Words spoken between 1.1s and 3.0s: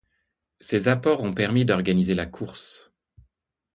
ont permis d'organiser la course.